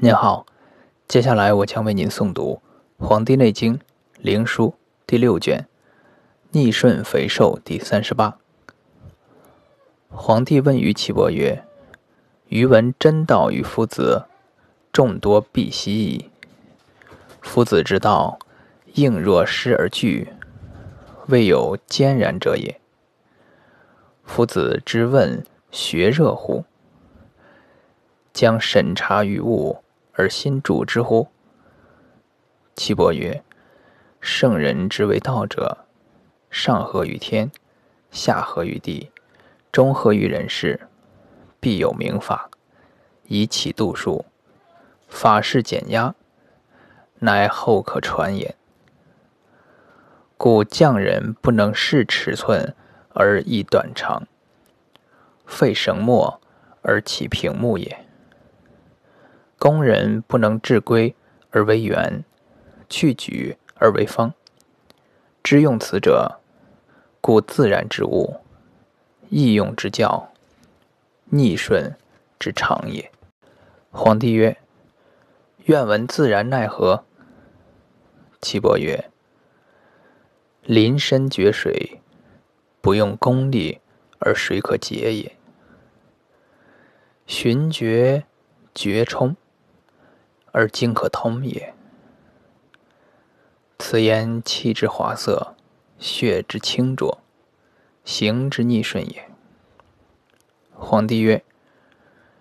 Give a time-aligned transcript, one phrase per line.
[0.00, 0.46] 您好，
[1.08, 2.62] 接下来我将为您诵读
[3.04, 3.76] 《黄帝内经·
[4.18, 4.70] 灵枢》
[5.08, 5.62] 第六卷
[6.52, 8.38] 《逆顺肥瘦》第三十八。
[10.08, 11.64] 皇帝问于岐伯曰
[12.46, 14.26] ：“余闻真道与夫子，
[14.92, 16.30] 众多必习矣。
[17.40, 18.38] 夫子之道，
[18.94, 20.28] 应若失而惧，
[21.26, 22.80] 未有坚然者也。
[24.22, 26.64] 夫子之问学热乎？
[28.32, 29.78] 将审查于物。”
[30.18, 31.28] 而心主之乎？
[32.74, 33.44] 岐伯曰
[34.20, 35.86] ：“圣人之为道者，
[36.50, 37.52] 上合于天，
[38.10, 39.12] 下合于地，
[39.70, 40.88] 中合于人世，
[41.60, 42.50] 必有明法，
[43.28, 44.24] 以启度数。
[45.06, 46.16] 法式减压，
[47.20, 48.56] 乃后可传也。
[50.36, 52.74] 故匠人不能视尺寸
[53.10, 54.26] 而易短长，
[55.46, 56.40] 废绳墨
[56.82, 58.04] 而起平木也。”
[59.58, 61.16] 工人不能治规
[61.50, 62.24] 而为圆，
[62.88, 64.32] 去举而为方。
[65.42, 66.38] 知用此者，
[67.20, 68.36] 故自然之物，
[69.30, 70.30] 易用之教，
[71.24, 71.96] 逆顺
[72.38, 73.10] 之常也。
[73.90, 74.56] 皇帝曰
[75.66, 77.04] ：“愿闻自然奈何？”
[78.40, 79.10] 岐伯曰
[80.62, 82.00] ：“临深绝水，
[82.80, 83.80] 不用功力
[84.20, 85.32] 而水可竭也。
[87.26, 88.24] 循决
[88.72, 89.36] 绝冲。”
[90.58, 91.72] 而经可通也。
[93.78, 95.54] 此言气之华色，
[96.00, 97.20] 血之清浊，
[98.04, 99.30] 形之逆顺也。
[100.74, 101.44] 皇帝曰：“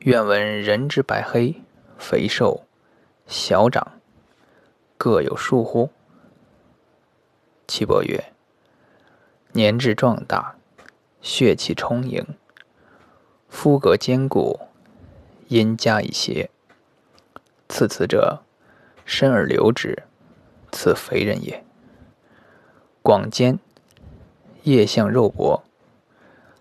[0.00, 1.60] 愿闻人之白黑、
[1.98, 2.64] 肥瘦、
[3.26, 4.00] 小长，
[4.96, 5.90] 各有数乎？”
[7.68, 8.32] 岐伯曰
[9.52, 10.56] ：“年至壮大，
[11.20, 12.26] 血气充盈，
[13.50, 14.58] 肤格坚固，
[15.48, 16.48] 阴加以邪。”
[17.68, 18.42] 次此者，
[19.04, 20.04] 深而流之，
[20.72, 21.62] 此肥人也。
[23.02, 23.58] 广肩，
[24.62, 25.62] 腋相肉薄，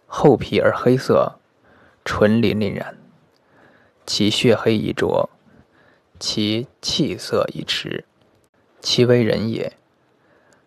[0.06, 1.40] 厚皮而黑色，
[2.03, 2.97] 唇鳞鳞然。
[4.06, 5.29] 其血黑以浊，
[6.19, 8.06] 其气色已迟，
[8.81, 9.73] 其为人也。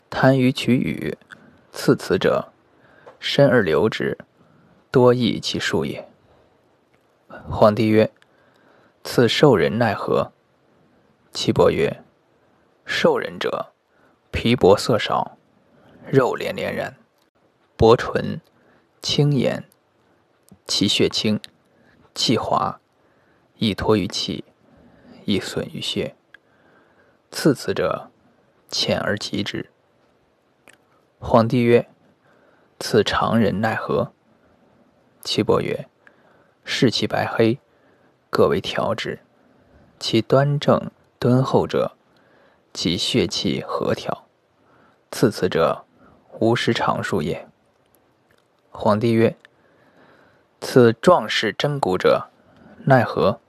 [0.09, 1.17] 贪于取羽，
[1.71, 2.53] 次此者，
[3.19, 4.17] 深而流之，
[4.91, 6.09] 多益其数也。
[7.49, 8.11] 皇帝曰。
[9.03, 10.33] 此兽人奈何？
[11.33, 12.03] 岐伯曰：
[12.85, 13.73] 受人者，
[14.31, 15.39] 皮薄色少，
[16.07, 16.97] 肉连连然，
[17.77, 18.41] 薄唇，
[19.01, 19.65] 轻眼，
[20.67, 21.41] 其血清，
[22.15, 22.81] 气滑，
[23.57, 24.45] 易脱于气，
[25.25, 26.15] 易损于血。
[27.31, 28.11] 次此者，
[28.69, 29.71] 浅而极之。
[31.19, 31.89] 皇帝曰：
[32.79, 34.13] 赐常人奈何？
[35.23, 35.89] 岐伯曰：
[36.65, 37.59] 视其白黑。
[38.31, 39.19] 各为调之，
[39.99, 41.97] 其端正敦厚者，
[42.73, 44.23] 其血气和调；
[45.11, 45.85] 次此者，
[46.39, 47.49] 无时常数也。
[48.71, 49.37] 皇帝曰
[50.63, 52.31] ：“此壮士真骨者，
[52.85, 53.41] 奈何？”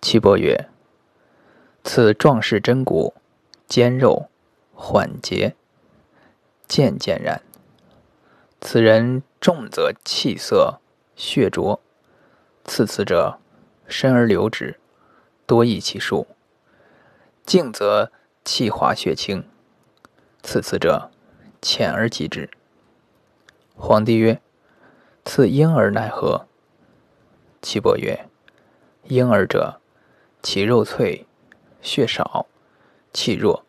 [0.00, 0.68] 岐伯曰
[1.82, 3.14] ：“此壮士真骨，
[3.66, 4.28] 坚肉，
[4.72, 5.56] 缓节，
[6.68, 7.42] 渐渐然。
[8.60, 10.78] 此人重则气色
[11.16, 11.80] 血浊，
[12.64, 13.38] 次此者。”
[13.92, 14.80] 深而流之，
[15.46, 16.26] 多益其数；
[17.44, 18.10] 静则
[18.42, 19.44] 气滑血清。
[20.42, 21.10] 次此者，
[21.60, 22.48] 浅而极之。
[23.76, 24.40] 皇帝曰
[25.26, 26.46] ：“赐婴儿奈何？”
[27.60, 28.26] 岐伯曰
[29.04, 29.78] ：“婴儿者，
[30.42, 31.26] 其肉脆，
[31.82, 32.46] 血少，
[33.12, 33.62] 气弱。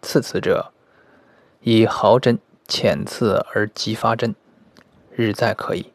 [0.00, 0.72] 次此者，
[1.60, 4.34] 以毫针浅刺而即发针，
[5.14, 5.92] 日再可矣。”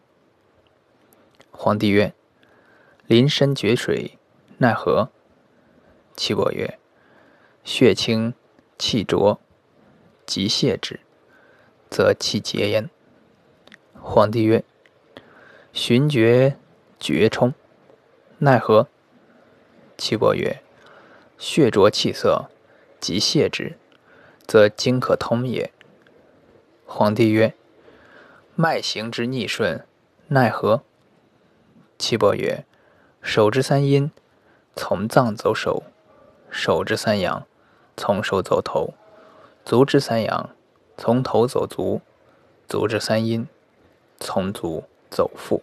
[1.50, 2.14] 皇帝曰。
[3.08, 4.18] 临深绝水，
[4.58, 5.10] 奈何？
[6.18, 6.78] 岐伯曰：
[7.64, 8.34] 血清
[8.78, 9.40] 气浊，
[10.26, 11.00] 即泻之，
[11.90, 12.90] 则气结焉。
[13.94, 14.66] 皇帝曰：
[15.72, 16.58] 循决
[17.00, 17.54] 厥冲，
[18.40, 18.90] 奈何？
[19.98, 20.62] 岐伯曰：
[21.38, 22.50] 血浊气色，
[23.00, 23.78] 即泻之，
[24.46, 25.72] 则经可通也。
[26.86, 27.56] 皇帝曰：
[28.56, 29.88] 脉行之逆顺，
[30.28, 30.84] 奈何？
[31.98, 32.66] 岐伯曰：
[33.30, 34.10] 手之三阴，
[34.74, 35.84] 从脏走手；
[36.50, 37.46] 手之三阳，
[37.98, 38.94] 从手走头；
[39.66, 40.50] 足之三阳，
[40.96, 42.00] 从头走足；
[42.70, 43.46] 足之三阴，
[44.18, 45.62] 从足走腹。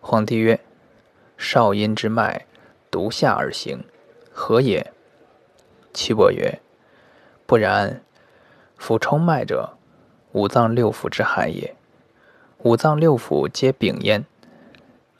[0.00, 0.60] 皇帝曰
[1.36, 2.46] ：“少阴之脉，
[2.88, 3.84] 独下而行，
[4.32, 4.92] 何也？”
[5.92, 6.60] 岐伯曰
[7.46, 8.00] ：“不然。
[8.76, 9.76] 腹冲脉者，
[10.30, 11.74] 五脏六腑之海也。
[12.58, 14.24] 五脏六腑皆禀焉，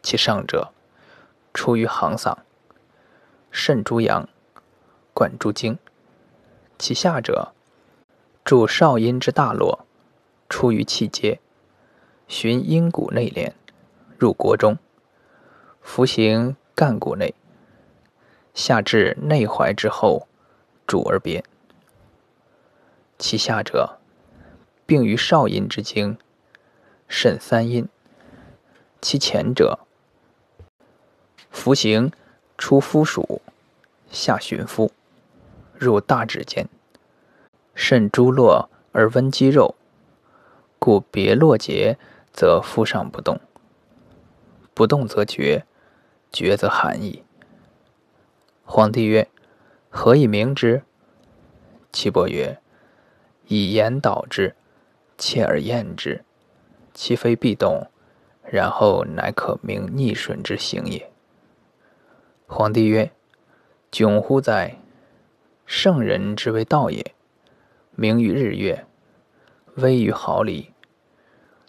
[0.00, 0.70] 其上者。”
[1.56, 2.36] 出于行嗓，
[3.50, 4.28] 肾诸阳，
[5.14, 5.78] 贯诸经。
[6.78, 7.54] 其下者，
[8.44, 9.86] 注少阴之大络，
[10.50, 11.40] 出于气阶，
[12.28, 13.52] 循阴谷内敛，
[14.18, 14.76] 入国中，
[15.80, 17.34] 服行干谷内，
[18.52, 20.28] 下至内踝之后，
[20.86, 21.42] 主而别。
[23.18, 23.98] 其下者，
[24.84, 26.18] 并于少阴之经，
[27.08, 27.88] 肾三阴。
[29.00, 29.85] 其前者，
[31.56, 32.12] 服行
[32.58, 33.40] 出肤属，
[34.10, 34.92] 下寻肤，
[35.74, 36.68] 入大指间。
[37.74, 39.74] 肾诸络而温肌肉，
[40.78, 41.98] 故别络结，
[42.30, 43.40] 则肤上不动。
[44.74, 45.64] 不动则绝，
[46.30, 47.24] 绝则寒矣。
[48.64, 49.26] 皇帝曰
[49.88, 50.82] ：“何以明之？”
[51.90, 52.60] 岐伯曰：
[53.48, 54.54] 以言导之，
[55.16, 56.22] 切而验之，
[56.92, 57.90] 其非必动，
[58.44, 61.10] 然后乃可明逆顺之行也。
[62.48, 63.10] 皇帝曰
[63.90, 64.78] ：“窘乎哉！
[65.66, 67.14] 圣人之为道也，
[67.96, 68.86] 明于日月，
[69.74, 70.72] 微于毫厘，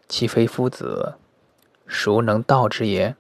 [0.08, 1.16] 其非夫子，
[1.88, 3.16] 孰能道之也？”